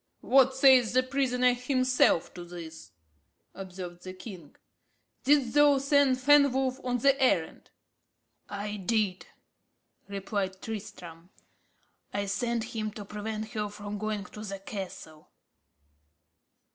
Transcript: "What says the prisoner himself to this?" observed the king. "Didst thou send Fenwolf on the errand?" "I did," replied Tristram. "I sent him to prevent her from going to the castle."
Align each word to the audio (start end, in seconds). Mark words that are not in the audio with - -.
"What 0.21 0.55
says 0.55 0.93
the 0.93 1.03
prisoner 1.03 1.53
himself 1.53 2.33
to 2.33 2.43
this?" 2.43 2.89
observed 3.53 4.03
the 4.03 4.13
king. 4.15 4.55
"Didst 5.25 5.53
thou 5.53 5.77
send 5.77 6.17
Fenwolf 6.17 6.83
on 6.83 6.97
the 6.97 7.21
errand?" 7.21 7.69
"I 8.49 8.77
did," 8.77 9.27
replied 10.07 10.59
Tristram. 10.59 11.29
"I 12.11 12.25
sent 12.25 12.73
him 12.75 12.89
to 12.93 13.05
prevent 13.05 13.49
her 13.49 13.69
from 13.69 13.99
going 13.99 14.25
to 14.25 14.41
the 14.43 14.57
castle." 14.57 15.29